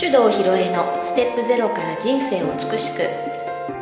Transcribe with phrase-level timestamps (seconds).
[0.00, 3.02] 手動ひろえのステップゼロから人生を美しく。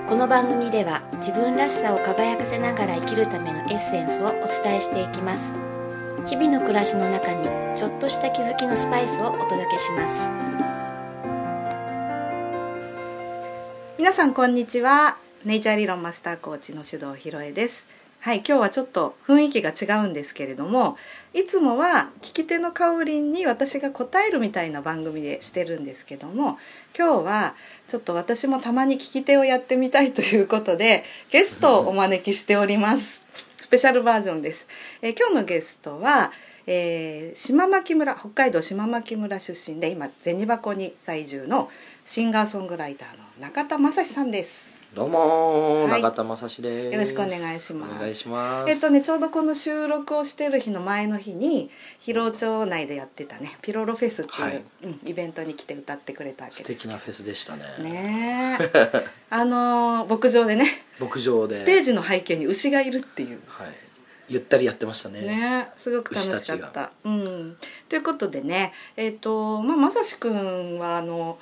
[0.09, 4.33] この番組では自分らしさを輝かせながら生きるためのエッセンスをお
[4.65, 5.53] 伝えしていきます。
[6.27, 7.45] 日々の暮らしの中に
[7.77, 10.28] ちょっとした気づきのスパイスをお届けします。
[13.96, 15.19] 皆さんこんにちは。
[15.45, 17.87] ネイチャー理論マスターコーチの手動ひろえです。
[18.20, 20.98] はい今日はちょっと雰囲気が違うんですけれども
[21.34, 26.59] いつもは聞き手のかおりんに私が答えるみたいな番組でしてるんですけども
[26.98, 27.54] 今日は
[27.86, 33.24] ちょっと私もたまに聞き手をやってみたいということでゲストをお招きしております。
[33.56, 34.66] スペシャルバージョンです、
[35.02, 36.32] えー今日のゲストは
[36.66, 41.70] えー島牧村北海道島牧村出身で今銭箱に在住の
[42.04, 44.77] シンガーソングライターの中田正史さんです。
[44.95, 46.92] どうもー、はい中田正史です。
[46.95, 48.70] よろしくお願いしますお願いします。
[48.70, 51.70] えっとねちょうどこの収録をしてる日の前の日に
[52.01, 57.65] 広尾町内でやってたねピロロフェスっていう、はいうん、イベントに来て歌ってくれたわけ素です敵なフェスでしたね。
[57.80, 60.66] ねえ あのー牧場でね
[60.99, 61.55] 牧場で。
[61.55, 63.68] ステージの背景に牛がいるっていうはい。
[64.31, 65.21] ゆったりやってましたね。
[65.21, 66.93] ねすごく楽しか牛たた。
[67.05, 67.57] うん、
[67.91, 71.39] ということでねえっ、とまあまさしくんはあの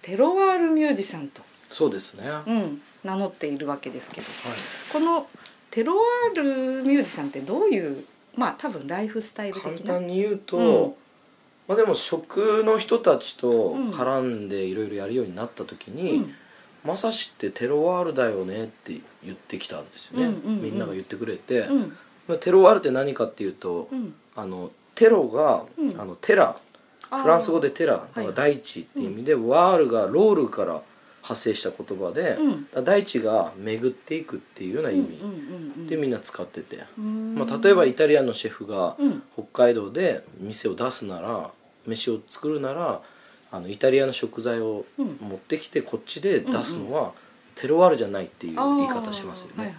[0.00, 2.30] テロワールミュージシャンと、そうですね。
[2.30, 2.50] はい。
[2.50, 4.26] うん、名乗っているわけですけど
[4.92, 5.26] この
[5.70, 8.04] テロワールミュージシャンってどういう
[8.36, 9.94] まあ多分ライフスタイル簡的な？
[9.94, 10.94] 単に言うと、うん。
[11.68, 13.90] まあでも食の人たちとうん。
[13.90, 16.34] 絡んでいろいろやるようになった時に、うん。
[16.84, 20.26] まさしってテロワールだよねって言ってきたんですよね。
[20.26, 20.62] うんうんうん。
[20.62, 21.96] みんなが言ってくれて、うん。
[22.28, 24.14] まあテロワールって何かっていうと、うん。
[24.34, 26.00] あのテロが、うん。
[26.00, 26.56] あのテラ。
[27.10, 28.06] フランス語でテラ。
[28.14, 28.26] はい。
[28.26, 30.82] ら大地っていう意味で、ワールがロールから
[31.26, 32.36] 派生した言葉で、
[32.74, 32.84] うん。
[32.84, 35.18] 大地が巡っていくっていうような意味。
[35.88, 37.34] でみんな使ってて、うん。
[37.34, 39.22] まあ、例えばイタリアンのシェフがうん。
[39.34, 41.50] 北海道で店を出すなら
[41.86, 43.00] 飯を作るなら
[43.50, 45.18] あのイタリアの食材をうん。
[45.20, 47.12] 持ってきてこっちで出すのは
[47.56, 49.74] テロワールじゃないっていう言い方しますよね。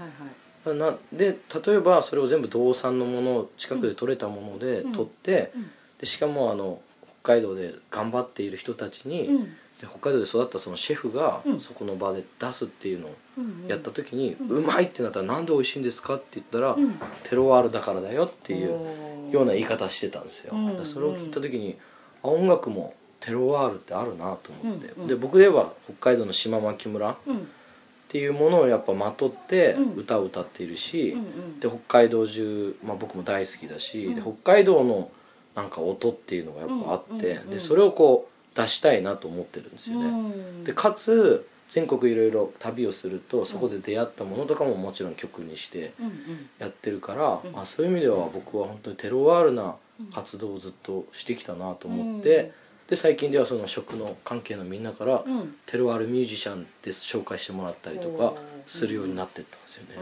[0.66, 4.92] なで例えばそれを全部道産のものを近くで取れたものでうん。
[4.92, 5.72] 取って、うん。
[6.00, 6.82] でしかもあの
[7.24, 11.60] 北海道で頑張っている人たちに、うんで北海道で育ったそのシェフがうん。
[11.60, 13.16] そこの場で出すっていうのを
[13.68, 17.00] やった時に、ううんまいってなったらなんで美味しいんですかって言ったら、うん。
[17.24, 21.78] テロワールだからだよっていうような言い方してたんですよ、それを聞いた時に
[22.24, 27.48] あ音楽もテロワールってあるなと思って、で僕では北海道の島牧村っうん。
[28.10, 30.00] ていうものをやっぱまとってうん。
[30.00, 31.16] 歌を歌っているし、
[31.60, 34.16] で北海道中、まあ、僕も大好きだし、うん。
[34.16, 35.12] で北海道の
[35.56, 40.08] なんか音っていうのがやっぱあって、でそれをこう出したいなと思ってるんですよね。
[40.08, 40.64] うん。
[40.64, 45.92] でかつ全国いろいろ旅をするとそこで出会ったものとかももちろん曲にして
[46.58, 47.60] やってるから、うん。
[47.60, 49.76] あそういう意味では僕は本当にテロワールな
[50.14, 52.52] 活動をずっとしてきたなと思って、うん。
[52.88, 55.56] で最近ではその食の関係のみんなから、うん。
[55.68, 58.34] テロワールミュージシャンで紹介してもらったりとか
[58.66, 59.96] するようになってったんですよね。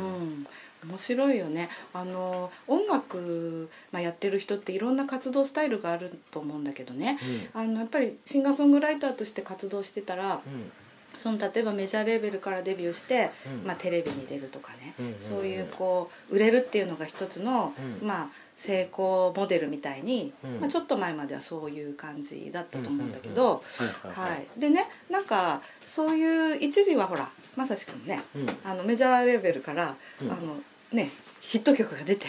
[0.85, 1.69] うん、面白いよね。
[1.94, 7.18] あの音楽、まあ、やってる人っていろんな活動スタイルがあると思うんだけどね。
[7.53, 10.72] あのやっぱりシンガーソングライターとして活動してたらうん。
[11.18, 13.68] その例えばメジャーレーベルからデビューして、うん。
[13.68, 15.22] まあ、テレビに出るとかね、うんうんうん。
[15.22, 18.07] そういうこう売れるっていうのが一つの、うん。
[18.07, 20.59] まあ、成功モデルみたいに、うん。
[20.59, 23.63] まあ、ちょっと前まではそういう感じだったと思うんだけど。
[24.57, 28.50] でねなんかそういう一時はほらまさしくんねうん。
[28.63, 30.31] あのメジャーレベルから、うん。
[30.31, 30.57] あの
[30.95, 31.11] ね
[31.41, 32.28] ヒット曲が出て。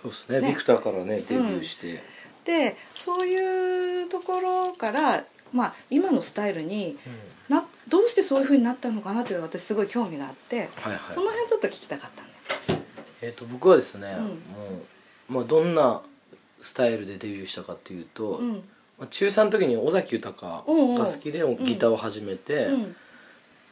[0.00, 0.40] そうですね。
[0.40, 0.48] ね。
[0.48, 2.02] ビクターからねデビューして、
[2.44, 7.34] でそういうところから、まあ、今のスタイルにうん。
[7.48, 11.14] などうしてそういうふうになったのかなっていうのが私すごい興味があって、はいはい。
[11.14, 12.80] その辺ちょっと聞きたかったんだよ。
[13.20, 14.24] えー、と僕はですね、うん。
[14.24, 14.32] も
[15.30, 16.00] う、まあ、どんな
[16.60, 18.52] スタイルでデビューしたかっていうと、うん。
[18.98, 22.96] まあ、中3の時に尾崎豊が好きでギターを始めて、うん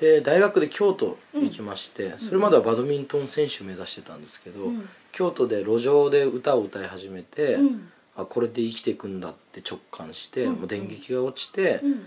[0.03, 4.89] で大学で京都行きまして、それまではバドミントン選手目指してたんですけど、うん。
[5.13, 7.89] 京都で路上で歌を歌い始めて、うん。
[8.17, 10.55] あこれで生きていくんだって直感して、うん。
[10.55, 12.07] もう電撃が落ちて、うん。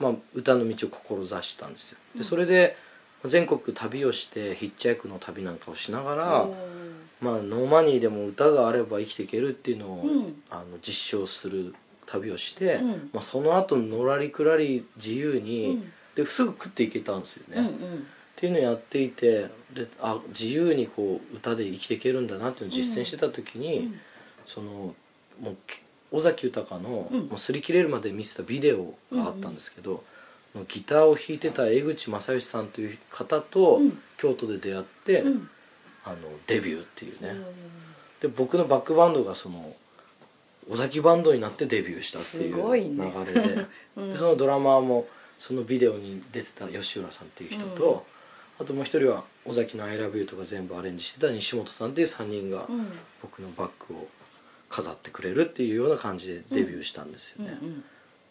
[0.00, 1.98] まあ、歌の道を志したんですよ。
[2.16, 2.76] でそれで
[3.24, 6.48] 全国旅をしてヒッチハイクの旅なんかをしながら、
[7.20, 10.42] まあ、 no money でも歌があれば生きていけるっていうのを、うん。
[10.50, 11.76] あの実証する
[12.06, 12.90] 旅をして、うん。
[13.12, 17.60] まあ、その後のらりくらり自由に、うんですぐ食っていけたんですよね。
[17.60, 24.00] うんっていうのをやっていてであ自由にこう歌で生きていけるんだなっていうのを実践してた時に、うん。
[24.44, 24.94] その
[25.40, 25.80] もうき
[26.12, 27.20] 尾崎豊の、うん。
[27.20, 30.04] もう擦り切れるまで見せたビデオがあったんですけど、
[30.54, 33.98] もうギターを弾いてた江口正義さんという方とうん。
[34.18, 35.48] 京都で出会って、うん。
[36.04, 36.16] あの
[36.46, 37.44] デビューっていうね、うん
[38.20, 39.74] で僕のバックバンドがその
[40.70, 43.12] 尾崎バンドになってデビューしたっていうすごいね。
[43.26, 45.06] 流れで,、でそのドラマーも
[45.38, 48.06] そのビデオに出てた吉浦さんっていう人と、
[48.58, 52.86] あともう一人は尾崎の「ILOVEYOU」とか全部アレンジしてた西本さんっていう3人がうん。
[53.22, 54.08] 僕のバッグを
[54.68, 57.58] 飾ってくれるっていうような感じでデビューしたんですよね。
[57.60, 57.84] うん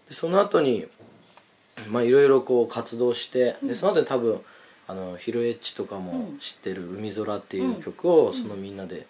[0.08, 0.86] でその後に
[1.90, 4.40] まあいろいろこう活動して、でその後に多分
[4.88, 9.08] あのヒロエッチとかも知ってる「海空」っていう曲をそのみんなで、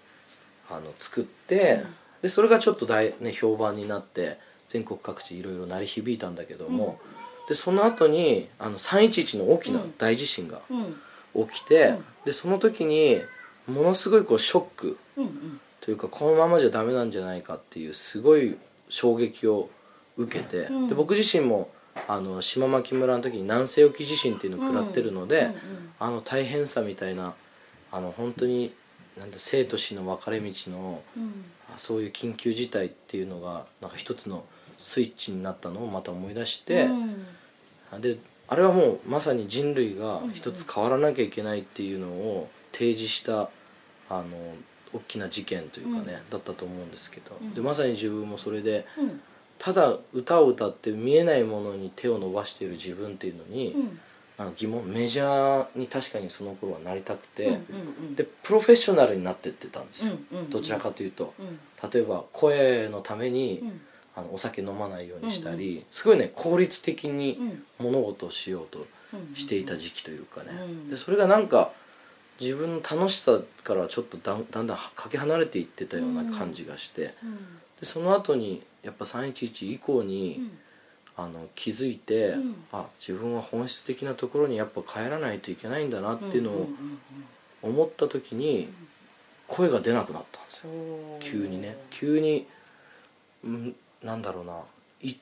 [0.69, 1.83] あの作って、
[2.21, 7.00] でそれがちょっと大、ね、評判になって全国各地いろいろ鳴り響いたんだけども、
[7.47, 10.95] でその後にあの311の大きな大地震がうん。
[11.36, 13.21] 起きて、でその時に
[13.68, 14.97] ものすごいこうショック
[15.81, 18.57] というかこのままじゃダメなんじゃないかっていうすごい
[18.89, 19.69] 衝撃を
[20.18, 21.69] 受けて、うんで僕自身も
[22.07, 25.50] あの島牧村の時に南西沖地震っていうのを食らってるので、
[26.00, 27.33] あの大変さみたいな
[27.92, 28.74] あの本当に
[29.18, 31.01] なんだ生と死の分かれ道の
[31.77, 34.45] そういう緊急事態っていうのがなんか一つの
[34.77, 38.01] スイッチになったのをまた思い出して、うん。
[38.01, 38.18] で
[38.48, 43.50] あれはもうまさに人類が一つ変わらなきゃいけないっていうのを提示した
[44.10, 44.24] あの
[44.94, 49.22] 大きな事件というかね、だったと思うんですけど、でまさに自分もそれでうん。
[49.57, 54.00] ただ歌を歌って見えないものに手を伸ばしている自分っていうのに、うん。
[54.38, 57.57] なんか疑問メジャーに確かにその頃はなりたくて、うんう
[58.12, 60.50] んでプロフェッショナルになってってたんですよ、うんうん。
[60.50, 61.89] どちらかというと、うん。
[61.89, 63.81] 例えば声のために、うん
[64.15, 67.63] あのお酒飲まないようにしたり、すごいね効率的にうん。
[67.85, 70.89] 物事をしようとうんしていた時期というかね、うん。
[70.89, 71.71] でそれがなんか
[72.39, 77.35] 自分の楽しさからちょっとだんだんだんかけ離れていってたような感じがして、うん。
[77.79, 80.57] でその後にやっぱ311以降に、うん。
[81.18, 82.56] あの気づいて、うん。
[82.73, 86.97] あ自分は本質的なところにやっぱ帰らないといけないんだなっていうのをんん
[87.63, 88.68] 思った時に
[89.47, 90.69] 声が出なくなったんですよ。
[90.71, 91.18] う。
[91.18, 91.77] ん急にね。
[91.89, 92.45] 急に、
[93.45, 93.75] うん、
[94.06, 94.62] なんだろうな。
[95.02, 95.16] い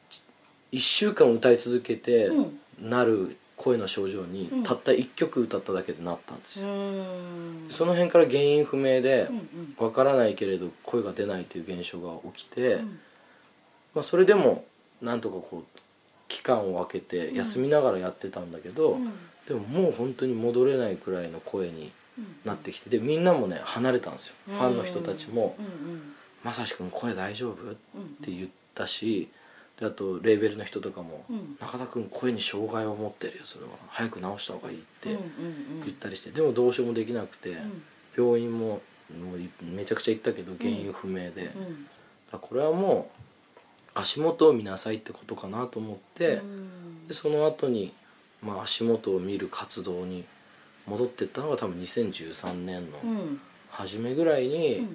[0.73, 2.59] 1週間歌い続けてうん。
[2.81, 4.63] なる声の症状に、うん。
[4.63, 7.67] たった1曲歌っただけでなったんですうよ、ん。
[7.69, 9.29] その辺から原因不明で
[9.77, 12.99] わからないけれど声が出ないという現象が起きて、うん。
[13.95, 14.65] まあ、それでも
[15.01, 15.79] なんとかこう
[16.27, 19.13] 期間を空けて休みながらやってたんだけど、うん。
[19.47, 21.91] でももう本当に戻れないくらいの声に
[22.45, 25.55] なってきてでみんなもね離れたんですよ、ファンの人たちも。
[25.59, 26.13] うんうん
[26.43, 29.29] 「まさしくん声大丈夫?」ってうん言ったし
[29.79, 33.71] であとレーベルの人とかもうん「中田君声に障害を持ってるよそれは。
[33.89, 35.09] 早く治した方がいい」って
[35.85, 37.83] 言ったりしてでもどうしようもできなくて、ん。
[38.15, 38.81] 病院も
[39.19, 41.87] もういめちゃくちゃ行ったけど原因不明で、うん。
[42.31, 43.23] らこれはもう
[43.95, 47.07] 足元を見なさいってことかなと思って、うん。
[47.07, 47.93] でその後に
[48.41, 50.25] まあ足元を見る活動に
[50.85, 53.41] 戻ってったのが多分2013年のうん。
[53.73, 54.87] 初めぐらいに、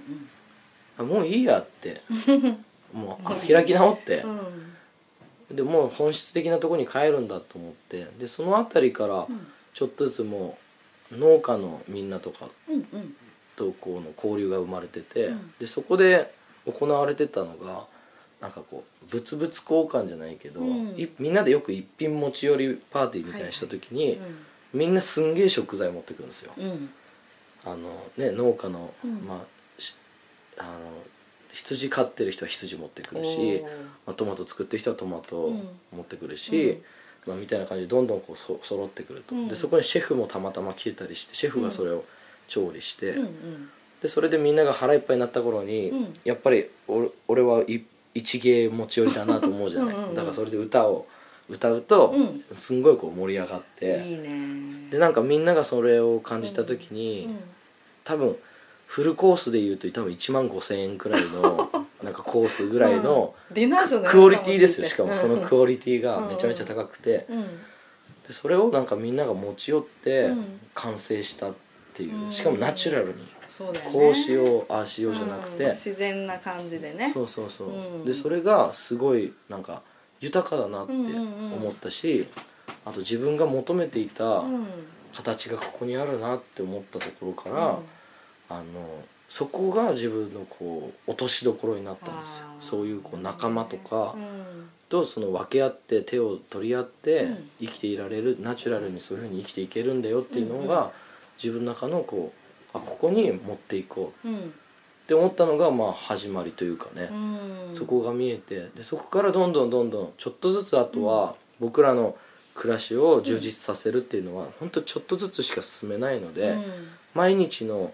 [0.98, 2.00] もういいやって
[2.93, 4.19] もうあ開き直って。
[5.50, 5.56] う、ん。
[5.56, 8.06] でもう本質的なところに帰るんだと思って。
[8.19, 9.26] でその辺りから
[9.75, 10.58] ちょっとずつも
[11.12, 13.17] う農家のみんなとかうんうん
[13.56, 15.52] とこうの交流が生まれてて、うん。
[15.58, 16.32] でそこで
[16.67, 17.87] 行われてたのが
[18.40, 20.88] なんかこう物々交換じゃないけど、うん。
[20.96, 24.20] いみんなでよく一品持ち寄りパーティーみたいにした時に、
[24.73, 26.52] みんなすんげえ食材持ってくるんですよ。
[26.56, 26.90] うん。
[27.64, 27.76] あの
[28.17, 29.26] ね農家の、うん。
[29.26, 29.96] まあし
[30.56, 30.69] あの
[31.52, 33.64] 羊飼ってる人は羊持ってくるし
[34.06, 35.68] まあ、トマト作ってる人はトマトうん。
[35.94, 36.80] 持ってくるし、
[37.26, 39.49] まあ、みたいな感じでどんどんこうそ揃ってくると、うん。
[39.49, 42.04] でそこにシェフもたまたま来てたりしてシェフがそれを
[42.46, 43.14] 調理して、
[44.00, 46.14] でそれでみんなが腹いっぱいになった頃に、うん。
[46.25, 47.82] やっぱり俺俺はい
[48.14, 49.94] 一芸持ち寄りだなと思うじゃない。
[49.94, 50.14] うん。
[50.14, 51.06] だからそれで歌を
[51.49, 52.44] 歌うと、うん。
[52.52, 54.04] すんごいこう盛り上がって。
[54.06, 54.88] いいね。
[54.90, 57.38] でなんかみんながそれを感じた時に、うん。
[58.04, 58.37] 多分
[58.88, 61.71] フルコースでいうと多分1万5,000円くらいの
[62.02, 64.87] なんかコースぐらいのクオリティですよ。
[64.87, 65.47] しかもそのうん。
[65.47, 67.26] クオリティがめちゃめちゃ高くて。
[67.28, 67.42] うん。
[68.26, 70.61] でそれをなんかみんなが持ち寄ってうん。
[70.75, 71.54] 完成したっ
[71.92, 72.26] ていう。
[72.26, 72.33] うん。
[72.33, 73.14] しかもナチュラルに。
[73.92, 75.59] こうしようああしようじゃなくうん。
[75.59, 77.11] て自然な感じでね。
[77.12, 77.68] そうそうそう。
[77.71, 78.04] うん。
[78.07, 79.83] でそれがすごいなんか
[80.21, 82.26] 豊かだなって思ったし
[82.85, 84.66] あと自分が求めていたうん。
[85.14, 87.78] 形がここにあるなって思ったところから
[88.49, 88.64] あの
[89.28, 92.47] そこが自分のこう落としどころになったんですよ。
[92.61, 94.71] そういうこう仲間とかうん。
[94.88, 97.50] とその分け合って手を取り合ってうん。
[97.61, 100.90] 生きていられるナチュラルにそういうふうに生きていけるんだよっていうのが
[101.37, 102.33] 自分の中のこ
[102.75, 104.28] うあここに持っていこう。
[104.28, 104.37] うん。
[104.38, 104.40] っ
[105.09, 107.75] て思ったのがまあ始まりというかね、うん。
[107.75, 112.17] そこが見えてでそこからどんどんどんどんちょっとずつあとは僕らの
[112.55, 116.64] 暮らしを充実させるっていうのは本当ちょっとずつしか進めないので、うん。
[117.14, 117.93] 毎日の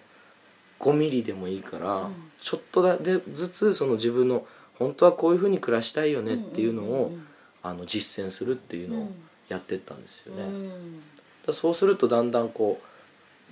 [0.84, 2.12] 5ミリでもいいから、うん。
[2.40, 4.46] ちょっとだでずつその自分の
[4.78, 7.26] 本当はこういうふうに暮らしたいよねっていうのを、うんうんうん
[7.66, 9.14] あの実践するっていうのをうん。
[9.48, 10.42] やってったんですよね。
[10.42, 11.02] うん。
[11.46, 12.78] だそうするとだんだんこ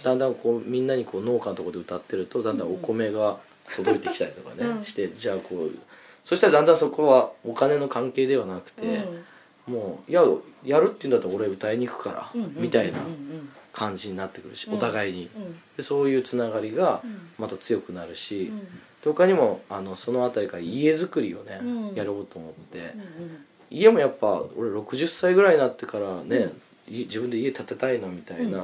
[0.01, 3.39] うだんだんこうみんなにこう農家のところで歌ってるとだんだんお米が
[3.75, 4.85] 届いてきたりとかね、うん。
[4.85, 5.79] してじゃあこう
[6.27, 9.07] そしたらだんだんそこはお金の関係ではなくて、
[9.67, 10.23] もういや
[10.65, 14.75] やるって言うんだったら俺歌いに行くから、うんみたいなうんうん感じになってくるし、うん。
[14.75, 15.31] お互いに。
[15.35, 15.53] うん。
[15.77, 17.29] でそういうつながりがうん。
[17.39, 18.53] また強くなるし、
[19.05, 21.95] 他にもあのその辺りから家づくりをね、うん。
[21.95, 26.53] やろうと思って、うん家もやっぱ俺60歳ぐらいになってからね、
[26.87, 28.63] い自分で家建てたいなみたいな、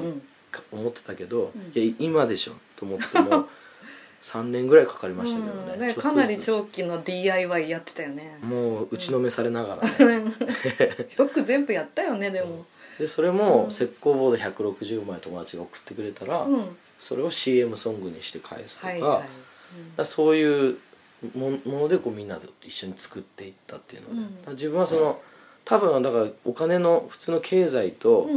[0.70, 1.72] 思ってたけど、うん。
[1.82, 3.48] いや今でしょと思っても
[4.22, 5.80] 3年ぐらいかかりましたけどね,うん。
[5.80, 6.02] ねちょっとずつ。
[6.02, 8.38] かなり長期の DIY やってたよね。
[8.42, 10.24] もう打ちのめされながらね、
[11.16, 12.66] よく全部やったよねでも
[12.98, 16.76] でそれも石膏ボード160枚友達が送ってくれたら、うん。
[16.98, 19.12] それを CM ソングにして返すとか,、はいはい。
[19.12, 19.26] だか
[19.98, 20.78] らそういう
[21.36, 25.20] もものでこうみんなで一緒に作っていったっていうので、自分はその
[25.64, 28.28] 多分だからお金の普通の経済と、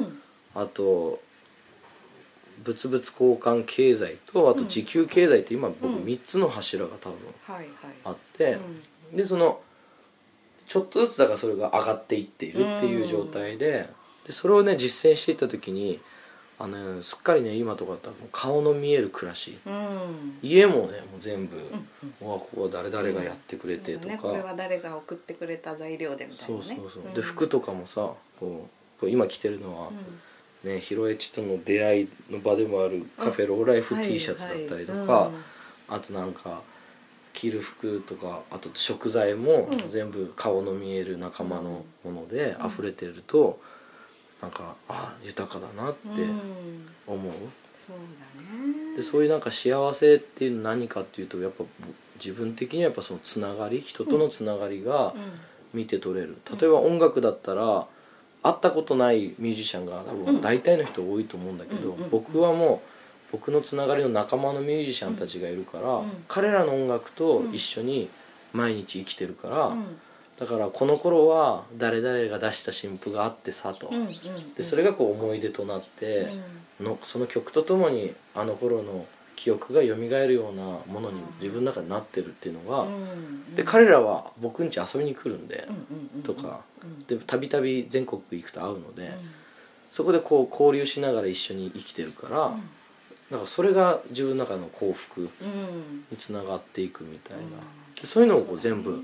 [0.53, 1.19] あと
[2.65, 6.03] 物々交換経済とあと時給経済って今僕うん。
[6.03, 7.17] 3つの柱が多分
[8.03, 8.57] あって、
[9.13, 9.59] でその
[10.67, 13.89] ちょっとずつだからそれが上がっていっているっていう状態で,、
[14.31, 15.99] でそれをね実践していった時に
[16.57, 19.59] あのすっかりね今とかだったらもう顔の見える暮らし。
[19.65, 19.73] うん。
[19.73, 19.81] うん
[20.41, 20.87] 家もねもう
[21.19, 24.41] 全部、うんうわここは誰々がやってくれてとか、そうだね。
[24.41, 26.63] これは誰が送ってくれた材料でみたいなね。
[26.63, 27.13] そうそうそう、ん。
[27.13, 28.67] で服とかもさこ
[29.01, 29.89] う今着てるのは、
[30.63, 35.31] ね、ヒロエチとの出会いの場でもあるカフェローライフ T シャツだったりとか、はいはい
[35.89, 36.61] あとなんか
[37.33, 39.89] 着る服とかあと食材もうん。
[39.89, 43.59] 全部顔の見える仲間のものでうん溢れてると、
[44.41, 46.87] なんかあ豊かだなってうん。
[47.07, 47.33] 思う、
[47.77, 48.95] そうだね。
[48.97, 51.63] でそういうなんか幸せっていうの何かっていうとやっぱ
[52.15, 55.13] 自分的にはやっぱそのつながり人とのつながりが
[55.73, 57.85] 見て取れる、例えば音楽だったら
[58.43, 60.25] 会ったことないミュージシャンが多うん。
[60.25, 62.87] 分大体の人多いと思うんだけど、うんうん僕はもう
[63.31, 66.09] 僕のつながりの仲間のミュージシャンたちがいるから、うん。
[66.27, 68.09] 彼らの音楽と一緒に
[68.53, 69.85] 毎日生きてるから、うん
[70.39, 74.07] だからこの頃は誰々が出した新譜があってさと、うんうん
[74.55, 76.31] でそれがこう思い出となって、
[76.79, 80.61] のその曲とともにあの頃の記憶が蘇るような
[80.93, 86.61] ものに自分の中になってるっていうのが、うんで彼らは僕ん家遊びに来るんで、うんうんうんとか。
[86.83, 89.11] うんでたびたび全国行くと会うので、うん。
[89.91, 92.57] そこでこう交流しながら一緒に生きてるから、うん。
[93.29, 96.05] だからそれが自分の中の幸福うん。
[96.09, 97.41] につながっていくみたいな、
[98.03, 98.99] そういうのをこう全部、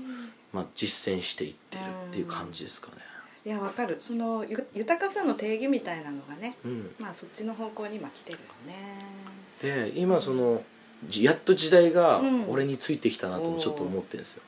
[0.52, 2.96] まあ、実践していってるっていう感じですかね。
[3.44, 3.96] いやわかる。
[3.98, 9.90] そのゆ豊かさの定義みたいなのがねうん、まあそっちの方向に今来てるよね。
[9.90, 10.62] で今その
[11.08, 12.50] じやっと時代がうん。
[12.50, 14.42] 俺についてきたなともちょっと思ってるんですよ。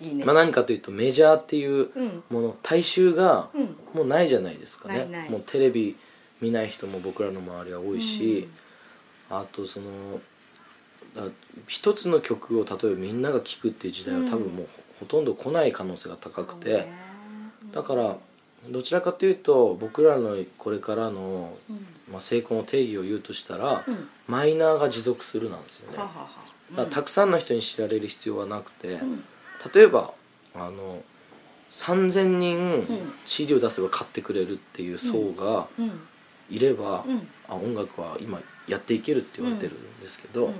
[0.00, 0.24] いいね。
[0.24, 2.22] まあ、何かというとメジャーっていううん。
[2.30, 3.76] もの大衆がうん。
[3.94, 4.98] もうないじゃないですかね。
[4.98, 5.30] ないない。
[5.30, 5.96] もうテレビ
[6.40, 8.48] 見ない人も僕らの周りは多いし、
[9.30, 9.86] あとその
[11.16, 11.22] だ
[11.66, 14.68] 一つの曲を例えばみんなが聴くっていう時代は多分もう
[15.00, 16.92] ほとんど来ない可能性が高くて、ね。
[17.72, 18.16] だから
[18.70, 21.86] どちらかというと僕らのこれからの、うん。
[22.12, 24.08] まあ、成功の定義を言うとしたら、うん。
[24.28, 25.98] マイナーが持続するなんですよね。
[25.98, 26.28] ははは。
[26.70, 29.24] だからたくさんの人に知られる必要はなくて、うん。
[29.74, 30.12] 例えば
[30.54, 31.02] あの
[31.70, 33.12] 3,000人ん。
[33.26, 36.00] CD を出せば買ってくれるっていう層がうん。
[36.50, 37.28] いれば、うん。
[37.48, 40.54] あ音楽は今やっていけるって言われてるんですけど、うん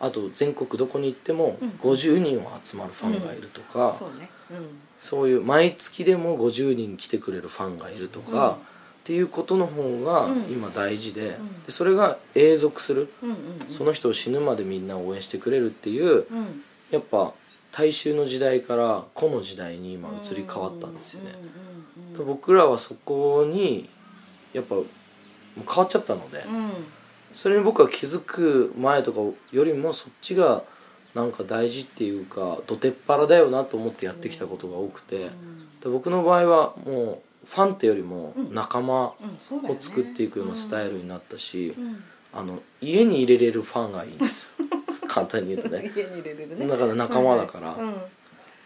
[0.00, 4.30] あと全国どこに行ってもうん50人は集まるファンがいるとか、そうね。
[4.50, 4.78] うん。
[4.98, 8.52] そういう毎月でも50人来てくれるファンがいるとか、うん。
[8.52, 8.56] っ
[9.04, 10.42] ていうことの方がうん。
[10.50, 11.62] 今大事で,、ん。
[11.64, 13.08] でそれが永続する、
[13.68, 16.62] その人を死ぬまでみんな応援してくれるっていううん。
[16.90, 17.32] やっぱ
[17.70, 21.34] 大衆の時代から個の時代に今移り変わったんですよね、
[22.26, 23.88] 僕らはそこに
[24.54, 24.76] やっぱ
[25.56, 26.70] 変わっちゃったので、うん
[27.34, 29.20] それに僕は気づく前とか
[29.52, 30.62] よりもそっちが
[31.14, 35.30] なんか大事っていうかどてっぱらだよなと思ってやってきたことが多くて、
[35.82, 39.16] で僕の場合はもうファンってよりも仲間を
[39.78, 42.04] 作っていくようなスタイルになったし、うん。
[42.30, 44.66] あの家に入れれるファンがいいんですよ。
[45.08, 45.90] 簡単に言うとね。
[45.96, 46.66] 家に入れれるね。
[46.66, 47.92] だから仲間だから、うん。
[47.92, 47.94] っ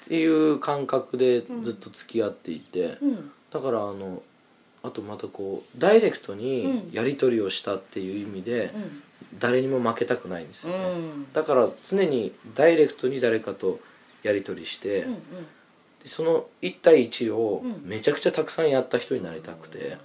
[0.04, 3.31] ていう感覚でずっと付き合っていて、うん。
[3.50, 4.23] だからあの
[4.82, 6.92] あとまたこうダイレクトにうん。
[6.92, 9.02] やり取りをしたっていう意味で、うん。
[9.38, 11.32] 誰にも負けたくないんですよね、うん。
[11.32, 13.80] だから常にダイレクトに誰かと
[14.22, 15.14] やり取りして、うん
[16.02, 17.82] でその1対1をうん。
[17.84, 19.98] めちゃくちゃたくさんやった人になりたくて、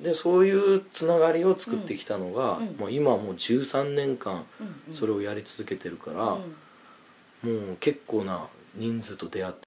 [0.00, 2.76] でそういうつながりを作ってきたのが、うん。
[2.76, 4.94] もう今はもう13年間うんうん。
[4.94, 6.36] それをやり続けてるから、
[7.44, 7.66] うん。
[7.66, 9.63] もう結構な人数と出会って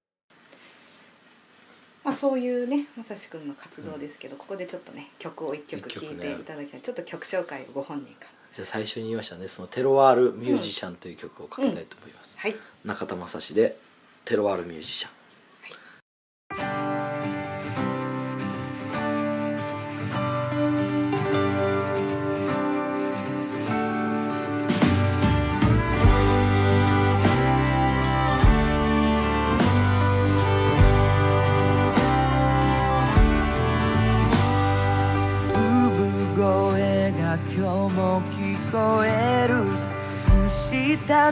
[2.08, 8.30] まあ、そういうねまさしくんの活動ですけど、ここでちょっとね曲を一曲聴いていただきたい、ちょっと曲紹介をご本人から。
[8.54, 12.56] じゃあ最初に言いましたねそのテロワールミュージシャンという曲をかけたいと思います、はい。
[12.84, 13.76] 中田雅史で
[14.24, 15.17] テロワールミュージシャン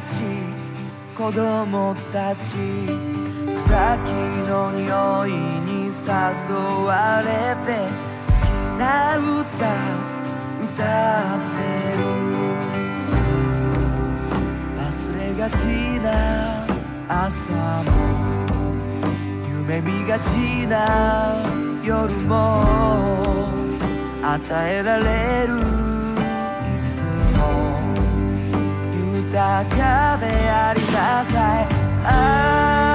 [0.00, 0.22] ち
[1.16, 2.38] 子供たち
[3.56, 4.12] 草木
[4.48, 6.14] の匂いに誘
[6.84, 7.68] われて
[8.26, 8.48] 好き
[8.78, 9.26] な歌
[10.64, 10.82] 歌
[11.34, 11.56] って
[11.96, 12.00] る。
[14.78, 14.84] 忘
[15.18, 15.52] れがち
[16.02, 16.06] な
[17.08, 17.86] 朝も
[19.48, 20.74] 夢見がちな
[21.82, 22.32] 夜も
[24.22, 25.75] 与えられる
[29.36, 29.82] だけで
[30.48, 32.85] ありなさい。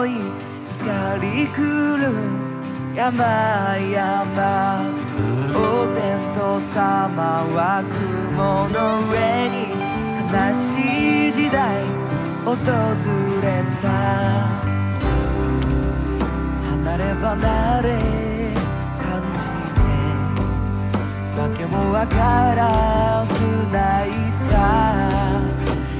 [0.00, 0.88] 思い怒
[1.20, 1.60] り来
[1.98, 2.08] る
[2.94, 4.80] 山々
[5.50, 5.54] お
[5.94, 6.00] 天
[6.34, 9.12] 道様は雲の上
[9.50, 9.68] に
[10.24, 11.84] 悲しい時代
[12.46, 12.56] 訪
[13.42, 13.46] れ
[13.82, 13.86] た。
[16.70, 17.86] 離れ離れ
[18.96, 19.04] 感
[19.36, 19.44] じ
[19.76, 19.78] て。
[21.38, 22.16] わけもわか
[22.56, 23.34] らず
[23.70, 24.12] 泣い
[24.50, 24.56] た。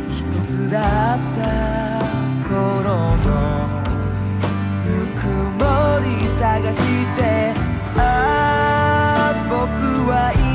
[0.08, 2.00] 一つだった
[2.48, 3.69] 頃の
[6.40, 6.78] 探し
[7.16, 7.52] て。
[7.96, 9.60] ああ僕
[10.08, 10.49] は今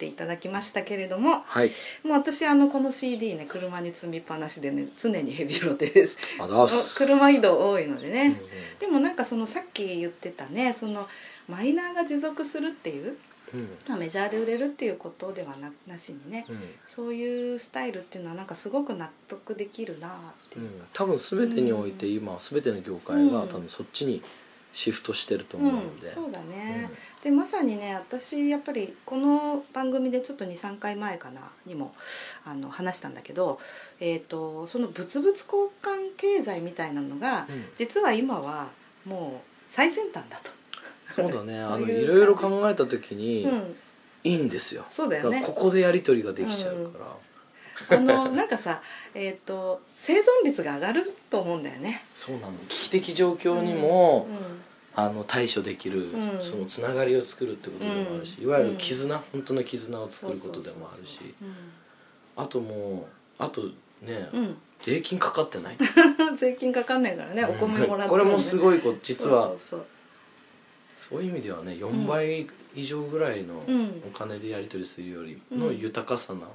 [0.00, 1.70] ていただきましたけれどもはい。
[2.02, 6.16] もう私あのこの CD ね車に積みっぱなしでね常にヘビロテです。
[6.96, 8.38] 車移動多いのでね、うんうん。
[8.78, 11.06] でもなんかそのさっき言ってたねその
[11.48, 13.18] マイナーが持続するっていう、
[13.52, 13.68] うん。
[13.86, 16.58] まあ、メジャーで売れるっていうことではななしにね、うん。
[16.86, 20.12] そういうスタイルっていうのはなんかすごく納得できるなっ
[20.48, 20.70] ていう。
[20.80, 24.22] か、多分全てにおいて今全ての業界がうん多分そっちに
[24.72, 26.90] シフトしてるとうん思うので、そうだね、
[27.22, 31.94] でまさにね私やっぱりこの番組でちょっと23回前かなにも
[32.44, 33.58] あの話したんだけど、
[33.98, 35.46] えー、とその物々交
[35.82, 37.64] 換経済みたいなのが、うん。
[37.76, 38.68] 実は今は
[39.04, 40.50] もう最先端だと。
[41.06, 41.60] そうだね。
[41.62, 43.76] あのいろいろ考えた時にうん。
[44.22, 45.42] いいんですよ、そうだよね。
[45.44, 47.16] ここでやり取りができちゃうから、
[47.88, 48.82] あのなんかさ、
[49.14, 52.02] えー、と生存率が上がると思うんだよね。
[52.14, 52.52] そうなの。
[52.68, 56.42] 危機的状況にも、うんあの対処できる、うん。
[56.42, 58.44] そのつながりを作るってことでもあるし、うん。
[58.44, 61.20] いわゆる絆、本当の絆を作ることでもあるし
[62.36, 63.06] あとも
[63.38, 63.62] うあと
[64.02, 64.40] ね、うん。
[64.40, 65.76] うん税金かかってない。
[66.38, 69.52] 税金かかんないからね、お米もらってこれもすいごいこう実は。
[70.96, 74.02] そういう意味ではね4倍以上ぐらいのうん。
[74.06, 76.46] お金でやり取りするよりのうん豊かさな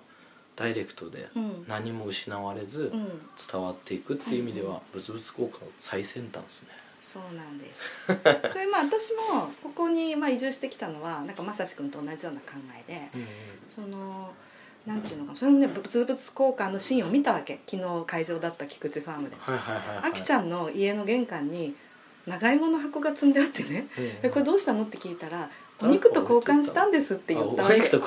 [0.56, 3.08] ダイレクトでうん何も失われずうん
[3.52, 6.70] 伝わっていくっていう意味では物々交換最先端ですね。
[7.02, 8.08] そうなんです。
[8.52, 12.54] それまあ私もここにまあ移住してきたのはなんかまさしくんと同じような考
[12.88, 13.10] えで、
[13.68, 14.34] その
[14.86, 19.36] なんていうのかなそれもね物々交換のシーンを見たわけ昨日会場だった菊池ファームで。
[19.40, 20.10] はいはいはいはい。
[20.10, 21.76] あきちゃんの家の玄関に
[22.26, 25.50] 長芋の箱が積んであってねうんうん「えこれどうしたの?」って聞いたら
[25.82, 27.64] 「お肉と交換したんです」って言った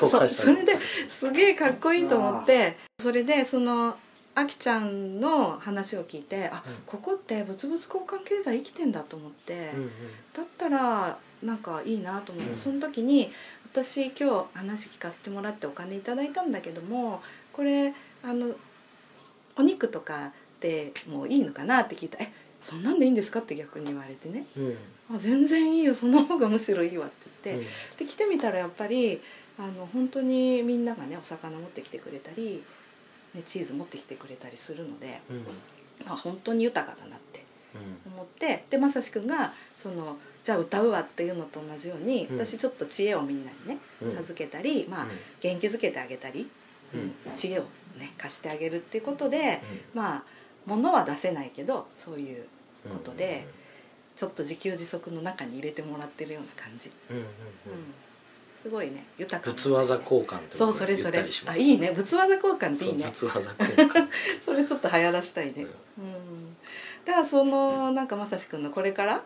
[0.09, 0.79] そうそれで
[1.09, 3.97] すげえかっこいいと思ってそれでその
[4.35, 6.75] あきちゃんの話を聞いてあうん。
[6.87, 9.91] ここって物々交換経済生きてんだと思って、うんうん。
[10.33, 12.57] だったらなんかいいなと思って、うん。
[12.57, 13.33] その時に
[13.73, 17.21] 私今日話聞かせてもらってお金いただいたんだけども
[17.53, 18.55] これあの
[19.57, 22.19] お肉とかってもういいのかなって聞いた。
[22.19, 24.47] ら「えそんなんでいいんですか?」って逆に言われてね。
[24.57, 24.77] うん
[25.15, 25.95] 「あ全然いいよ。
[25.95, 27.97] その方がむしろいいわ」って言って、うん。
[27.99, 29.21] で来てみたらやっぱり
[29.59, 32.63] あの本当にみんながねお魚持ってきてくれたり、
[33.35, 35.45] ね、チーズ持ってきてくれたりするので、うん。
[36.07, 37.45] あ本当に豊かだなって
[38.07, 38.13] うん。
[38.13, 38.65] 思って。
[38.71, 42.39] でまさしくんがそのじゃあ歌うわっていうのと同じように、うん。
[42.39, 44.11] 私ちょっと知恵をみんなにね、うん。
[44.11, 45.11] 授けたり、まあうん。
[45.41, 46.49] 元気づけてあげたり、
[46.95, 47.01] うん。
[47.01, 47.65] うん知恵を
[47.99, 49.61] ね貸してあげるっていうことで、
[49.95, 50.25] まあ
[50.69, 52.45] 物は出せないけどそういう
[52.89, 53.47] ことで、
[54.15, 57.29] ちょっと自給自足の中に入れてもらってるような感じ、うんうんうん。
[57.29, 57.31] うん。
[58.63, 59.05] すごいね。
[59.17, 59.55] 豊かな。
[59.55, 61.25] 物技交換ってそうそれそれ。
[61.47, 61.93] あいいね。
[61.93, 63.11] 物技交換っていいね。
[63.15, 64.09] そう物技交換。
[64.45, 65.67] それちょっと流行らしたいね、
[65.99, 66.57] うん、
[67.05, 69.23] だからそのなんかまさしくんのこれから？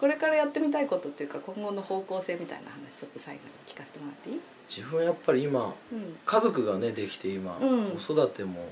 [0.00, 6.18] これからやってみたいことっていうか今後の方向性みたいな話ちょっと最後に聞かせてもらっていい、自分はやっぱり今うん。
[6.26, 7.90] 家族がねできて今、うん。
[7.92, 8.68] 子育ても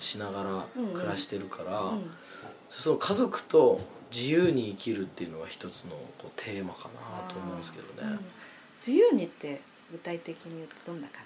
[0.00, 2.10] しながら暮らしてるから、うん
[2.68, 3.80] その家族と
[4.12, 8.20] 自由に生きるっていうのが一つのこうテーマかなと思うんですけどね、うん。
[8.84, 9.60] 自由にって
[9.92, 11.22] 具体的に言うとどんな感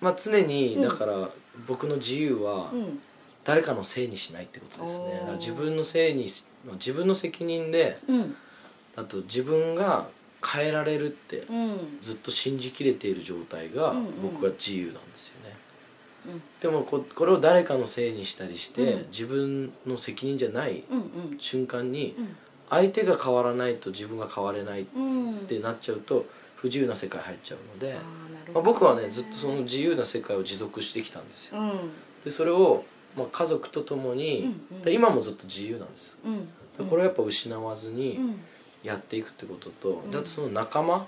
[0.00, 0.82] まあ常にうん。
[0.82, 1.30] だから
[1.68, 2.98] 僕の自由はじ、うん。
[3.44, 5.22] 誰かのせいにしないってことですね。
[5.38, 8.36] 自分のせいにし自分の責任でうん。
[8.96, 10.08] あと自分が
[10.44, 11.98] 変えられるってうん。
[12.00, 14.22] ずっと信じきれている状態がうんうん。
[14.22, 15.45] 僕は自由なんですよね、うん
[16.60, 19.06] でもここれを誰かのせいにしたりして、うん。
[19.08, 20.96] 自分の責任じゃないう
[21.34, 22.36] ん瞬間にうん。
[22.68, 25.28] 相手が変わらないと自分が変われないっうん。
[25.28, 31.60] うんてなっちゃうと不自由な世界入っちゃうので、あーなるまあ、僕はねずっとその自由な世界を持続してきたんですよ。
[31.60, 31.90] うん。
[32.24, 32.84] でそれを、
[33.16, 34.82] まあ、家族と共に、うんうん。
[34.82, 36.16] で今もずっと自由なんです。
[36.24, 36.46] うん。
[36.46, 38.40] でこれをやっぱ失わずうにん。
[38.82, 40.10] やっていくってことと、ん。
[40.10, 41.06] であとその仲間。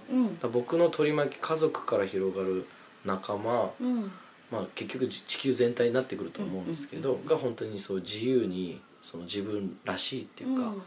[0.53, 2.67] 僕の取り巻き家族から広がる
[3.05, 4.13] 仲間、うん
[4.51, 10.83] まあ、結局じ地球全体になってくると思うんですけど、うんが本当にそう自由にその自分らしいっていうか、うん。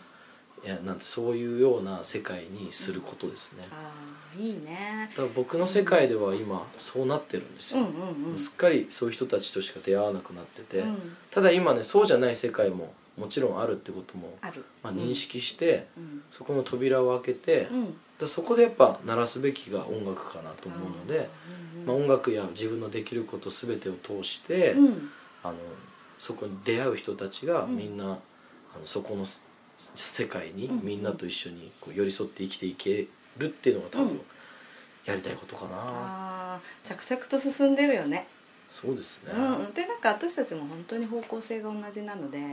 [0.63, 3.91] いやなんてそういうような世界にすることですね、あ
[4.38, 5.12] あいいね。
[5.17, 11.17] だ僕の世界では今そうなってるんですよ、うんうんうんすっかりそういう人たちとしか出会わなくなってて、うん。
[11.32, 14.63] ただ今ねそうじゃない世界ももちろんあるってことも、ある。
[14.82, 16.24] まあ、認識して、うん。
[16.32, 17.67] そこの扉を開けて、
[18.28, 21.30] そこでやっぱ鳴らすべきが音楽かなと思うので、
[21.78, 25.12] うんまあ、音楽や自分のできること全てを通して、うん。
[25.44, 25.56] あの
[26.20, 27.78] そこに出会う人たちがうん。
[27.78, 28.20] みんな、あの
[28.86, 29.44] そこのす
[29.78, 30.82] 世界にうん。
[30.84, 33.08] みんなと一緒にこう寄り添って生きていけ
[33.38, 34.22] るっていうのが多分、うん。
[35.06, 38.28] やりたいことかな、あー着々と進んでるよね。
[38.70, 39.74] そうですね、うんうん。
[39.74, 42.46] でなんか私たちも本当に方向性が同じなので、うん。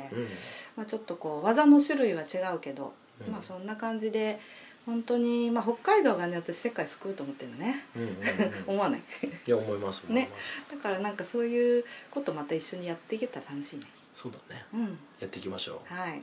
[0.77, 2.95] まあ、ちょっとこう技の種類は違うけど、
[3.27, 3.33] うん。
[3.33, 4.41] まあそんな感じで
[4.89, 7.85] 本当にまあ北海道がね私世界救うと思ってるのね。
[7.95, 8.15] うんうんうん
[8.73, 9.01] 思わない？
[9.47, 10.31] いや思いますね。
[10.71, 13.85] だからなんかそういうことまた一緒にやっていけたら楽しいね。
[14.15, 14.65] そうだね。
[14.73, 14.99] うん。
[15.21, 16.23] やっていきましょはい。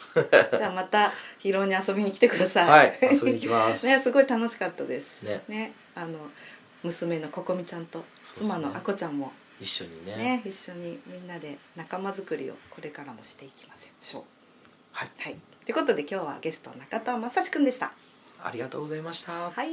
[0.57, 2.67] じゃあまた広尾に遊びに来てくだうさい。
[2.67, 3.85] はい遊びに行きます。
[3.87, 5.27] ねすごい楽しかったです。
[5.47, 5.71] ね。
[5.93, 6.17] あの
[6.81, 9.31] 娘のここみちゃんと妻のあこちゃんも。
[9.61, 10.15] 一緒にね。
[10.15, 14.23] ね一緒にみんなで仲間作りをこれからもしていきましょう
[14.91, 15.11] はい。
[15.19, 15.35] はい。
[15.65, 17.93] ということで今日はゲスト中田正史くんでした
[18.45, 19.49] ありがとうございました。
[19.49, 19.71] はい。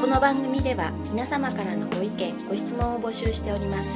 [0.00, 3.90] この番組では皆様からのご意見ご質問を募集しております。